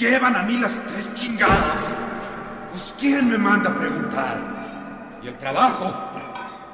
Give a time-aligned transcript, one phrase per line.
[0.00, 1.82] Llevan a mí las tres chingadas.
[2.70, 4.38] Pues ¿quién me manda a preguntar?
[5.22, 5.92] Y el trabajo.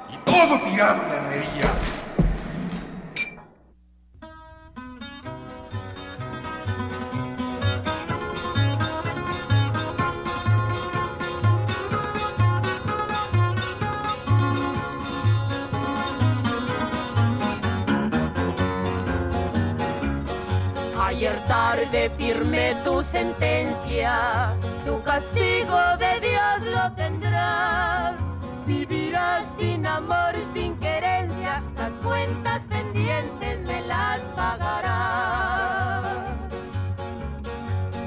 [0.09, 1.73] Y todo tirado en la herrería.
[21.07, 24.53] Ayer tarde firmé tu sentencia,
[24.85, 28.15] tu castigo de Dios lo tendrás.
[28.65, 36.03] Vivirás sin amor, sin querencia, las cuentas pendientes me las pagarás.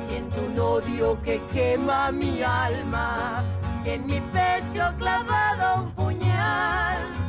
[0.06, 3.43] Siento un odio que quema mi alma,
[3.87, 7.20] en mi pecho clavado un puñal.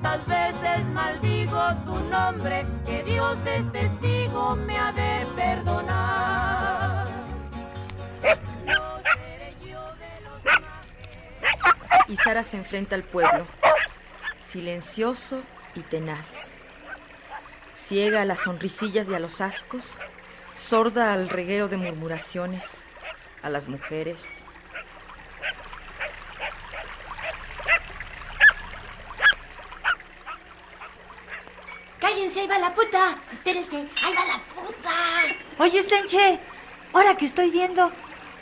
[0.00, 7.08] Veces maldigo tu nombre, que Dios es testigo, me ha de perdonar.
[12.06, 13.46] Y Sara se enfrenta al pueblo,
[14.38, 15.42] silencioso
[15.74, 16.32] y tenaz,
[17.74, 19.98] ciega a las sonrisillas y a los ascos,
[20.54, 22.84] sorda al reguero de murmuraciones,
[23.42, 24.24] a las mujeres.
[32.18, 33.16] Cállense, ahí va la puta.
[33.32, 34.90] Espérense, ahí va la puta.
[35.58, 36.40] Oye, Stenche,
[36.92, 37.92] ahora que estoy viendo,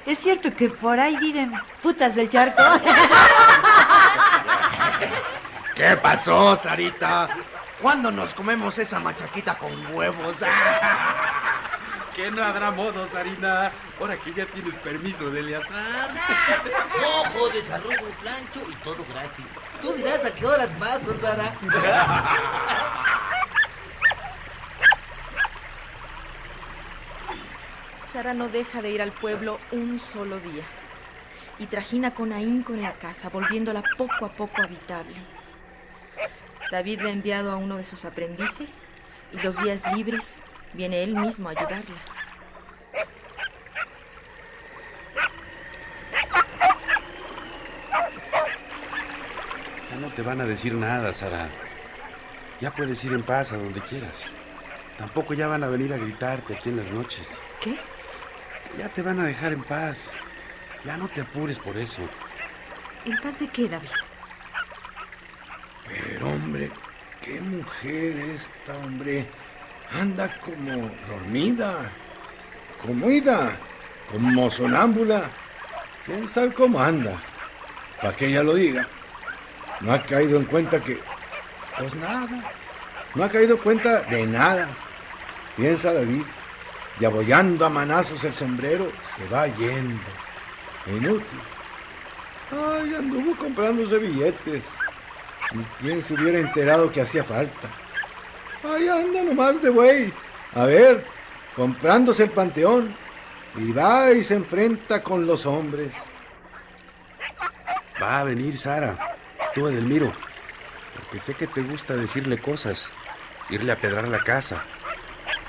[0.07, 2.63] es cierto que por ahí viven putas del charco.
[5.75, 7.29] ¿Qué pasó, Sarita?
[7.83, 10.37] ¿Cuándo nos comemos esa machaquita con huevos?
[12.17, 13.71] ¿Qué no habrá modo, Sarina?
[14.01, 15.75] Ahora que ya tienes permiso de Eleazar.
[17.21, 19.45] Ojo, desarrollo, plancho y todo gratis.
[19.83, 21.53] Tú dirás a qué horas paso, Sara.
[28.17, 30.65] Sara no deja de ir al pueblo un solo día
[31.59, 35.17] y trajina con ahínco en la casa, volviéndola poco a poco habitable.
[36.71, 38.73] David le ha enviado a uno de sus aprendices
[39.35, 41.97] y los días libres viene él mismo a ayudarla.
[49.91, 51.51] Ya no te van a decir nada, Sara.
[52.63, 54.31] Ya puedes ir en paz a donde quieras.
[54.97, 57.43] Tampoco ya van a venir a gritarte aquí en las noches.
[57.61, 57.79] ¿Qué?
[58.79, 60.11] Ya te van a dejar en paz.
[60.85, 62.03] Ya no te apures por eso.
[63.05, 63.89] ¿En paz de qué, David?
[65.87, 66.71] Pero hombre,
[67.25, 69.27] qué mujer esta, hombre.
[69.93, 71.91] Anda como dormida,
[72.83, 73.57] como ida,
[74.11, 75.31] como sonámbula.
[76.05, 77.21] ¿Quién sabe cómo anda?
[78.01, 78.87] Para que ella lo diga.
[79.81, 81.01] No ha caído en cuenta que...
[81.79, 82.45] Pues nada.
[83.15, 84.69] No ha caído en cuenta de nada.
[85.57, 86.23] Piensa David.
[86.99, 90.03] Y abollando a manazos el sombrero, se va yendo.
[90.87, 91.41] Inútil.
[92.51, 94.67] Ay, anduvo comprándose billetes.
[95.53, 97.69] ¿Y quién se hubiera enterado que hacía falta?
[98.65, 100.13] Ay, anda nomás de güey.
[100.55, 101.05] A ver,
[101.55, 102.95] comprándose el panteón.
[103.57, 105.93] Y va y se enfrenta con los hombres.
[108.03, 109.17] Va a venir Sara,
[109.55, 110.13] tú Edelmiro.
[110.95, 112.91] Porque sé que te gusta decirle cosas,
[113.49, 114.63] irle a pedrar la casa.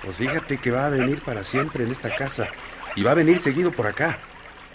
[0.04, 2.48] Pues fíjate que va a venir para siempre en esta casa.
[2.96, 4.20] Y va a venir seguido por acá.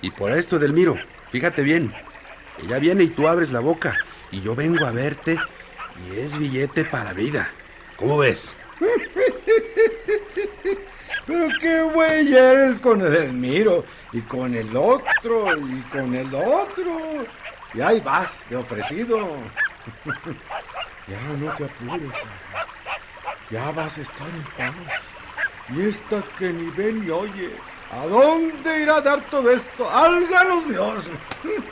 [0.01, 0.97] Y por esto, Edelmiro,
[1.31, 1.93] fíjate bien.
[2.63, 3.97] Ella viene y tú abres la boca.
[4.31, 5.39] Y yo vengo a verte.
[6.07, 7.49] Y es billete para vida.
[7.97, 8.57] ¿Cómo ves?
[11.27, 17.27] Pero qué güey eres con Edelmiro y con el otro y con el otro.
[17.75, 19.37] Y ahí vas, de ofrecido.
[21.09, 22.15] Ya no te apures.
[23.53, 24.75] Ya vas a estar en paz.
[25.77, 27.51] Y esta que ni ve ni oye.
[27.91, 29.91] ¿A dónde irá a dar todo esto?
[29.91, 31.11] ¡Álganos Dios!
[31.43, 31.63] ¿Quién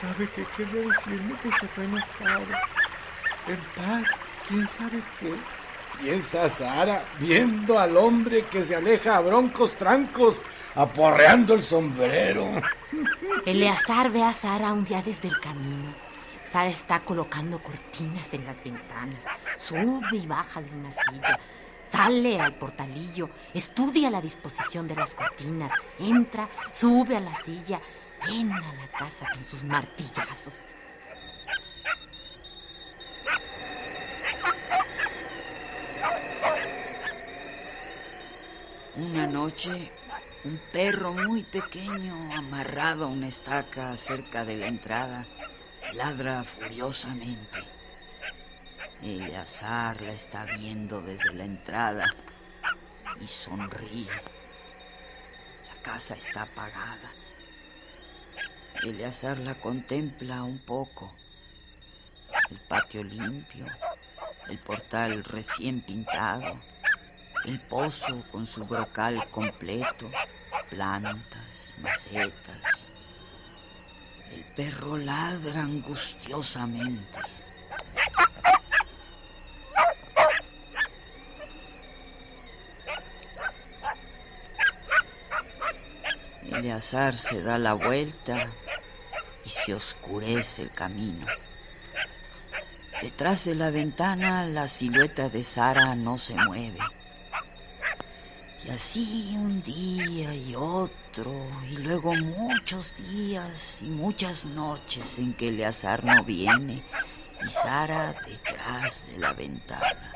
[0.00, 2.46] sabe qué quería decirme que se fue enojado?
[3.48, 4.08] En paz,
[4.48, 5.34] ¿quién sabe qué?
[6.00, 10.42] Piensa Sara, viendo al hombre que se aleja a broncos trancos,
[10.74, 12.50] aporreando el sombrero.
[13.44, 15.94] Eleazar ve a Sara un día desde el camino.
[16.50, 19.24] Sara está colocando cortinas en las ventanas.
[19.56, 21.38] Sube y baja de una silla.
[21.84, 27.80] Sale al portalillo, estudia la disposición de las cortinas, entra, sube a la silla,
[28.28, 30.66] llena la casa con sus martillazos.
[38.96, 39.92] Una noche,
[40.44, 45.26] un perro muy pequeño amarrado a una estaca cerca de la entrada
[45.92, 47.58] ladra furiosamente.
[49.02, 52.04] Eleazar la está viendo desde la entrada
[53.20, 54.10] y sonríe.
[55.68, 57.10] La casa está apagada.
[58.82, 61.14] Eleazar la contempla un poco.
[62.50, 63.66] El patio limpio,
[64.48, 66.60] el portal recién pintado,
[67.44, 70.10] el pozo con su brocal completo,
[70.68, 72.69] plantas, macetas.
[74.60, 77.18] Perro ladra angustiosamente.
[86.42, 88.52] Eleazar se da la vuelta
[89.46, 91.26] y se oscurece el camino.
[93.00, 96.80] Detrás de la ventana la silueta de Sara no se mueve.
[98.72, 101.34] Así un día y otro,
[101.68, 106.84] y luego muchos días y muchas noches en que Eleazar no viene
[107.44, 110.12] y Sara detrás de la ventana.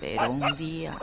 [0.00, 0.96] Pero un día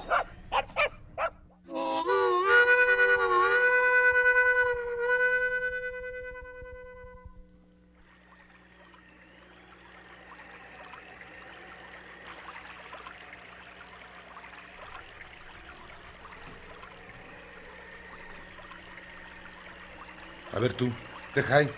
[20.54, 20.90] A ver tú,
[21.34, 21.70] deja ahí.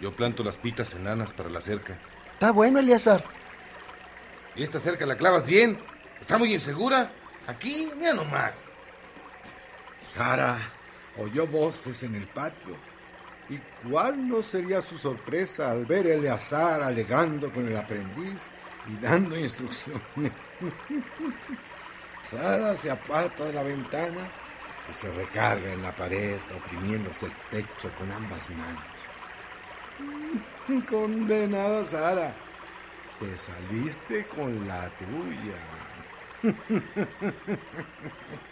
[0.00, 1.98] Yo planto las pitas enanas para la cerca.
[2.32, 3.24] Está bueno, Eliazar.
[4.56, 5.78] ¿Y esta cerca la clavas bien?
[6.20, 7.12] ¿Está muy insegura?
[7.46, 8.60] Aquí, mira nomás.
[10.10, 10.58] Sara
[11.16, 12.76] oyó voces en el patio.
[13.48, 13.58] ¿Y
[13.88, 18.40] cuál no sería su sorpresa al ver a Eleazar alegando con el aprendiz
[18.88, 20.32] y dando instrucciones?
[22.28, 24.41] Sara se aparta de la ventana
[24.88, 28.82] y se recarga en la pared, oprimiéndose el pecho con ambas manos.
[30.88, 32.34] Condenada Sara,
[33.20, 35.58] te saliste con la tuya.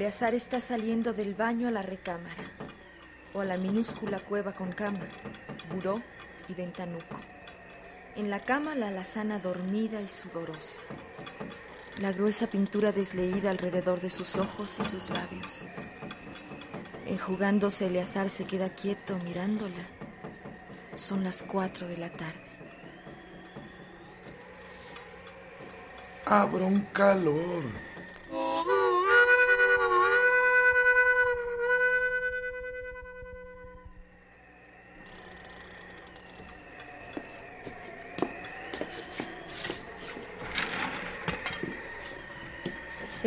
[0.00, 2.44] Eleazar está saliendo del baño a la recámara,
[3.34, 5.06] o a la minúscula cueva con cama,
[5.70, 6.00] buró
[6.48, 7.20] y ventanuco.
[8.16, 10.80] En la cama la alazana dormida y sudorosa.
[11.98, 15.66] La gruesa pintura desleída alrededor de sus ojos y sus labios.
[17.04, 19.86] Enjugándose, Eleazar se queda quieto mirándola.
[20.94, 22.40] Son las cuatro de la tarde.
[26.24, 27.89] Abro un calor.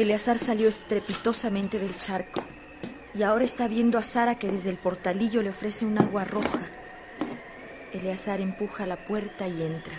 [0.03, 2.43] Eleazar salió estrepitosamente del charco
[3.15, 6.59] y ahora está viendo a Sara que desde el portalillo le ofrece un agua roja.
[7.93, 9.93] Eleazar empuja la puerta y entra.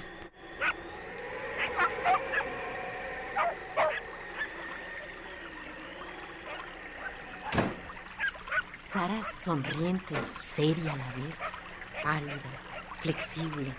[8.93, 10.17] Sara sonriente
[10.55, 11.35] seria a la vez,
[12.03, 12.61] pálida,
[13.01, 13.73] flexible.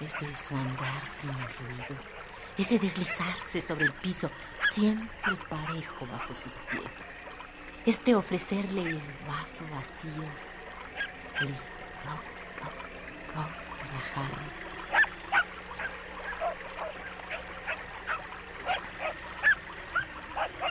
[0.00, 2.02] Ese su andar sin ruido,
[2.62, 4.30] ese deslizarse sobre el piso,
[4.74, 6.90] siempre parejo bajo sus pies.
[7.86, 10.24] Este ofrecerle el vaso vacío,
[11.40, 12.24] el rock,
[12.60, 13.52] rock, rock
[13.82, 14.60] de la jarra.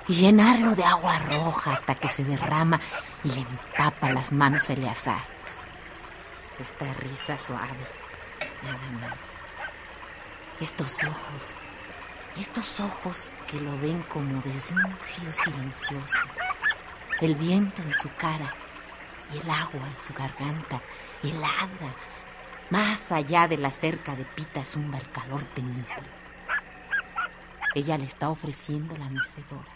[0.10, 2.80] y llenarlo de agua roja hasta que se derrama
[3.24, 5.22] y le empapa las manos a Eleazar.
[6.58, 7.78] Esta risa suave,
[8.64, 9.20] nada más.
[10.60, 11.46] Estos ojos,
[12.42, 13.18] estos ojos
[13.48, 16.20] que lo ven como desde un río silencioso.
[17.20, 18.54] El viento en su cara
[19.34, 20.82] y el agua en su garganta,
[21.22, 21.96] helada.
[22.70, 25.86] Más allá de la cerca de Pita zumba el calor temible.
[27.76, 29.74] Ella le está ofreciendo la mecedora.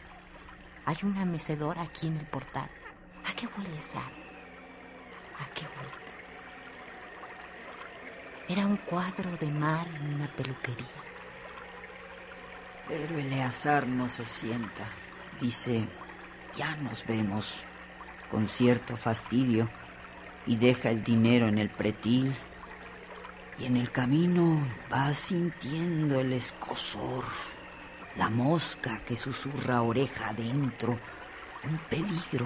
[0.86, 2.70] Hay una mecedora aquí en el portal.
[3.26, 4.12] ¿A qué huele Sara?
[5.40, 6.04] ¿A qué huele?
[8.48, 11.13] Era un cuadro de mar en una peluquería.
[12.88, 14.88] Pero Eleazar no se sienta.
[15.40, 15.88] Dice,
[16.58, 17.46] ya nos vemos,
[18.30, 19.70] con cierto fastidio,
[20.46, 22.36] y deja el dinero en el pretil.
[23.58, 27.26] Y en el camino va sintiendo el escosor
[28.16, 31.00] la mosca que susurra oreja adentro,
[31.64, 32.46] un peligro,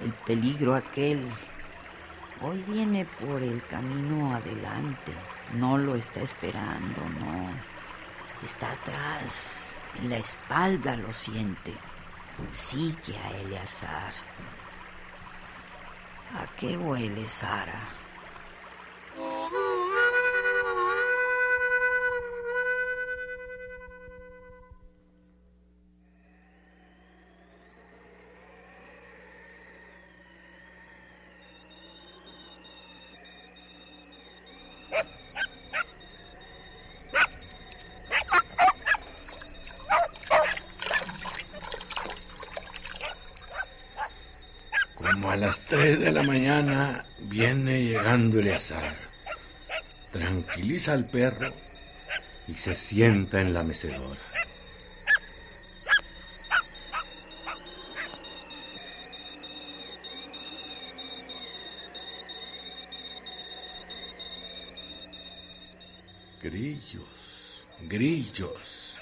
[0.00, 1.28] el peligro aquel.
[2.40, 5.12] Hoy viene por el camino adelante,
[5.54, 7.50] no lo está esperando, no.
[8.44, 11.72] Está atrás, en la espalda lo siente.
[12.50, 14.12] Sigue a Eleazar.
[16.34, 18.02] ¿A qué huele Sara?
[44.94, 48.96] Como a las tres de la mañana viene llegando Eleazar.
[50.12, 51.52] Tranquiliza al perro
[52.46, 54.20] y se sienta en la mecedora.
[66.40, 69.00] Grillos, grillos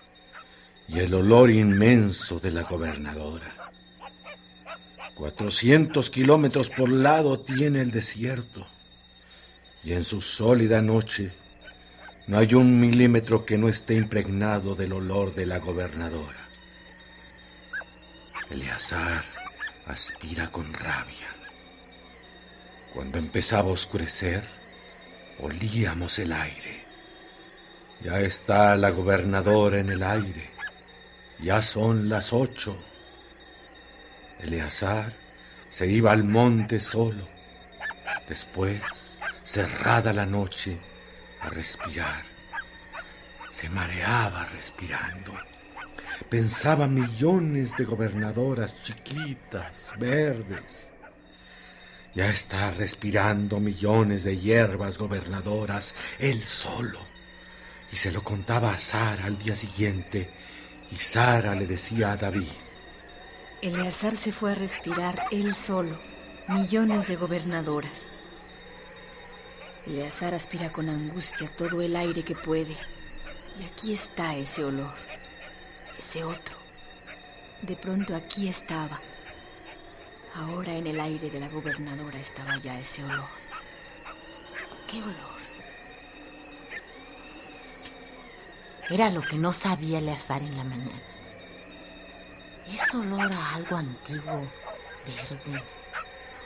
[0.89, 3.60] y el olor inmenso de la gobernadora.
[5.21, 8.67] Cuatrocientos kilómetros por lado tiene el desierto
[9.85, 11.35] y en su sólida noche
[12.27, 16.49] no hay un milímetro que no esté impregnado del olor de la gobernadora.
[18.49, 19.27] Eleazar
[19.85, 21.29] aspira con rabia.
[22.95, 24.43] Cuando empezaba a oscurecer,
[25.39, 26.87] olíamos el aire.
[28.01, 30.51] Ya está la gobernadora en el aire.
[31.43, 32.79] Ya son las ocho.
[34.43, 35.13] Eleazar
[35.69, 37.29] se iba al monte solo.
[38.29, 38.81] Después,
[39.45, 40.81] cerrada la noche,
[41.41, 42.25] a respirar.
[43.51, 45.35] Se mareaba respirando.
[46.29, 50.91] Pensaba millones de gobernadoras chiquitas, verdes.
[52.15, 57.01] Ya está respirando millones de hierbas gobernadoras, él solo.
[57.93, 60.31] Y se lo contaba a Sara al día siguiente,
[60.91, 62.51] y Sara le decía a David,
[63.63, 66.01] Eleazar se fue a respirar él solo,
[66.49, 68.09] millones de gobernadoras.
[69.87, 72.75] Eleazar aspira con angustia todo el aire que puede.
[73.59, 74.95] Y aquí está ese olor,
[75.99, 76.57] ese otro.
[77.61, 78.99] De pronto aquí estaba.
[80.35, 83.29] Ahora en el aire de la gobernadora estaba ya ese olor.
[84.89, 85.41] ¿Qué olor?
[88.89, 91.10] Era lo que no sabía Eleazar en la mañana.
[92.67, 94.51] Es olor a algo antiguo,
[95.07, 95.65] verde.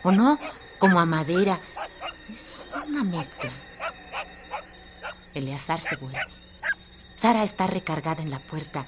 [0.02, 0.38] ¿O no?
[0.78, 1.60] Como a madera.
[2.30, 3.52] Es una mezcla.
[5.34, 6.20] Eleazar se vuelve.
[7.16, 8.86] Sara está recargada en la puerta,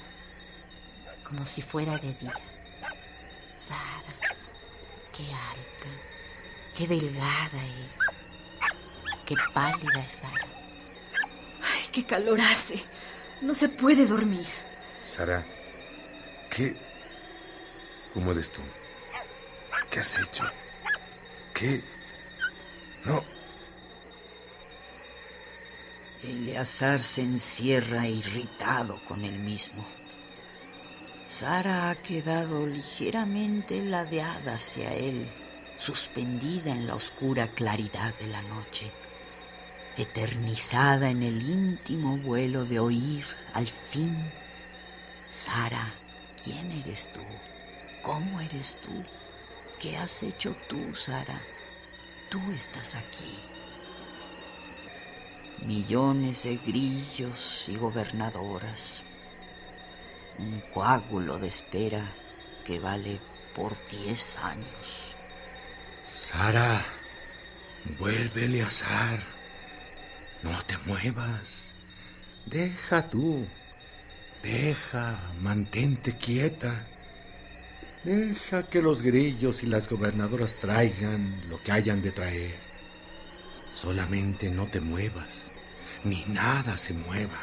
[1.23, 2.33] como si fuera de día.
[3.67, 4.13] Sara,
[5.11, 5.89] qué alta,
[6.75, 8.07] qué delgada es.
[9.25, 10.47] Qué pálida es Sara.
[11.61, 12.81] Ay, qué calor hace.
[13.41, 14.47] No se puede dormir.
[15.01, 15.45] Sara,
[16.49, 16.75] ¿qué,
[18.17, 18.63] ¿Cómo eres tú?
[19.91, 20.43] ¿Qué has hecho?
[21.53, 21.83] ¿Qué?
[23.05, 23.23] No.
[26.23, 29.85] Eleazar se encierra irritado con él mismo.
[31.25, 35.31] Sara ha quedado ligeramente ladeada hacia él,
[35.77, 38.91] suspendida en la oscura claridad de la noche,
[39.95, 44.33] eternizada en el íntimo vuelo de oír al fin,
[45.29, 45.93] Sara,
[46.43, 47.21] ¿quién eres tú?
[48.03, 49.03] ¿Cómo eres tú?
[49.79, 51.41] ¿Qué has hecho tú, Sara?
[52.29, 53.39] Tú estás aquí.
[55.65, 59.03] Millones de grillos y gobernadoras.
[60.37, 62.11] Un coágulo de espera
[62.65, 63.19] que vale
[63.53, 65.15] por diez años.
[66.03, 66.85] Sara,
[67.97, 69.19] vuélvele a azar.
[70.43, 71.71] No te muevas.
[72.45, 73.47] Deja tú.
[74.43, 76.87] Deja, mantente quieta.
[78.07, 82.55] Deja que los grillos y las gobernadoras traigan lo que hayan de traer.
[83.73, 85.51] Solamente no te muevas,
[86.05, 87.41] ni nada se mueva.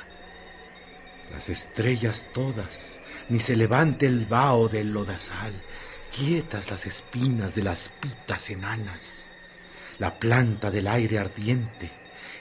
[1.31, 5.53] Las estrellas todas, ni se levante el vaho del lodazal,
[6.17, 9.29] quietas las espinas de las pitas enanas,
[9.99, 11.93] la planta del aire ardiente,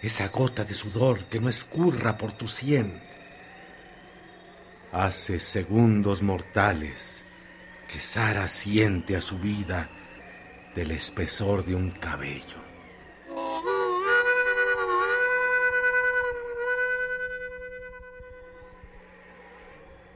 [0.02, 3.04] esa gota de sudor que no escurra por tu sien.
[4.94, 7.26] Hace segundos mortales
[7.94, 9.88] que Sara siente a su vida
[10.74, 12.58] del espesor de un cabello.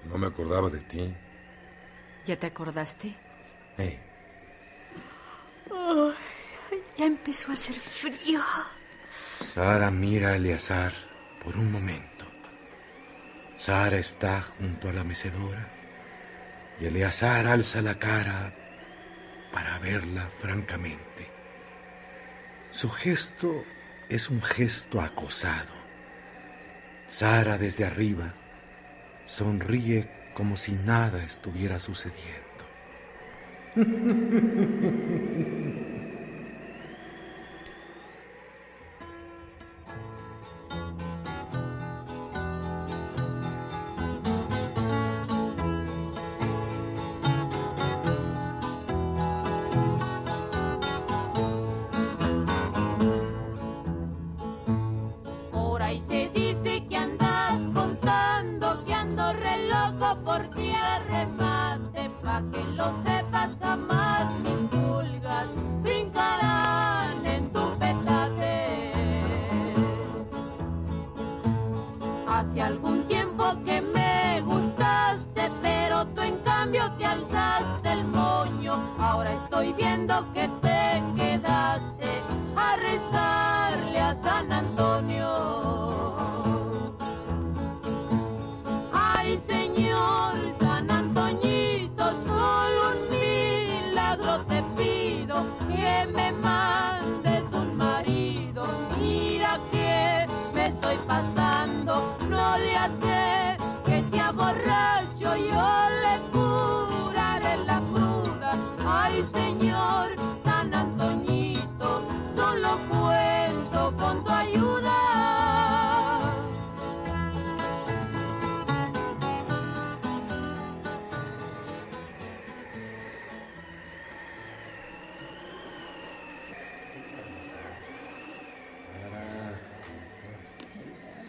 [0.06, 1.14] No me acordaba de ti.
[2.26, 3.16] ¿Ya te acordaste?
[3.78, 4.00] Eh,
[5.70, 6.12] Oh,
[6.96, 8.40] ya empezó a hacer frío.
[9.54, 10.94] Sara mira a Eleazar
[11.44, 12.26] por un momento.
[13.58, 15.78] Sara está junto a la mecedora
[16.80, 18.54] y Eleazar alza la cara
[19.52, 21.28] para verla francamente.
[22.72, 23.64] Su gesto
[24.10, 25.76] es un gesto acosado.
[27.08, 28.34] Sara desde arriba
[29.26, 32.44] sonríe como si nada estuviera sucediendo.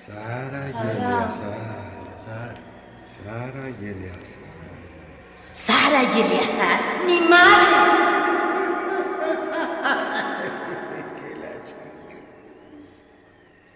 [0.09, 1.31] Sara y Eleazar.
[2.25, 2.55] Sara,
[3.05, 4.49] Sara y Eleazar.
[5.53, 7.77] Sara y Eleazar, mi madre.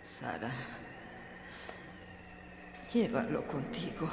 [0.18, 0.50] Sara,
[2.90, 4.08] llévalo contigo.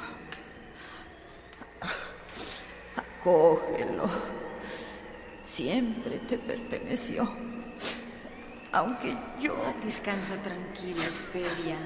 [2.96, 4.10] Acógelo.
[5.46, 7.26] Siempre te perteneció.
[8.72, 9.56] Aunque yo...
[9.84, 11.78] Descansa tranquila, Esperia.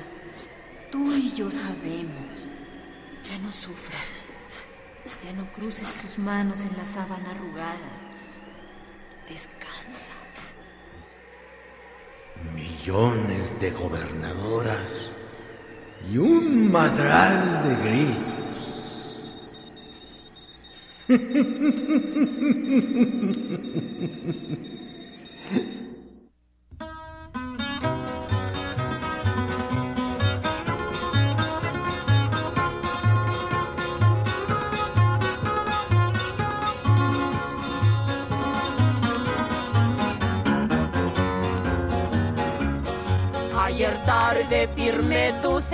[0.90, 2.50] Tú y yo sabemos.
[3.24, 4.14] Ya no sufras.
[5.22, 7.90] Ya no cruces tus manos en la sábana arrugada.
[9.28, 10.12] Descansa.
[12.54, 15.12] Millones de gobernadoras
[16.10, 18.24] y un madral de grillos.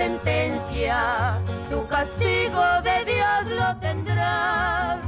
[0.01, 4.99] sentencia, tu castigo de Dios lo tendrás.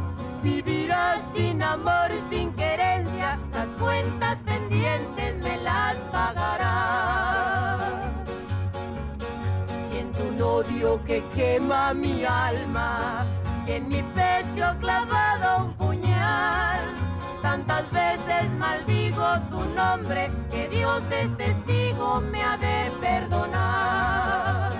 [0.44, 7.80] Vivirás sin amor, sin querencia, las cuentas pendientes me las pagarás.
[9.90, 13.26] Siento un odio que quema mi alma,
[13.66, 16.82] en mi pecho clavado un puñal.
[17.42, 24.73] Tantas veces maldigo tu nombre, que Dios es testigo me ha de perdonar.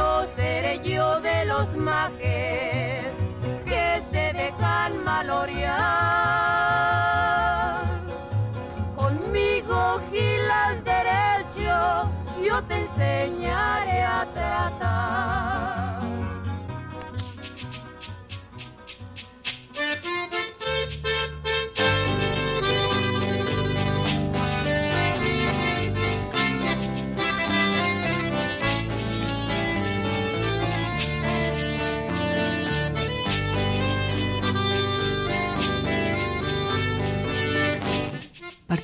[0.00, 3.04] No seré yo de los majes
[3.66, 5.76] que se dejan malorear.
[8.96, 11.76] Conmigo gilas derecho,
[12.42, 14.49] yo te enseñaré a tratar.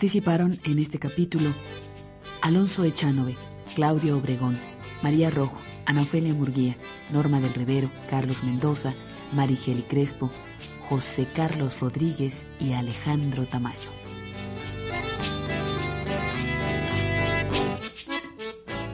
[0.06, 1.50] Participaron en este capítulo
[2.40, 3.34] Alonso Echanove,
[3.74, 4.56] Claudio Obregón,
[5.02, 6.76] María Rojo, Ana Ofelia Murguía,
[7.10, 8.94] Norma del Rivero, Carlos Mendoza,
[9.32, 10.30] Marigeli Crespo,
[10.88, 13.90] José Carlos Rodríguez y Alejandro Tamayo.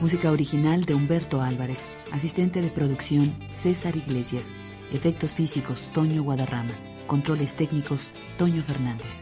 [0.01, 1.77] Música original de Humberto Álvarez,
[2.11, 4.45] asistente de producción César Iglesias,
[4.91, 6.73] efectos físicos Toño Guadarrama,
[7.05, 9.21] controles técnicos Toño Fernández.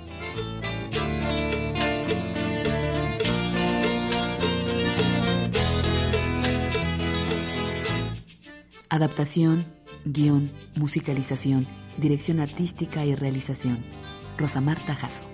[8.92, 9.64] Adaptación,
[10.04, 11.66] guion, musicalización,
[11.98, 13.78] dirección artística y realización.
[14.38, 15.31] Rosa Marta Jasso.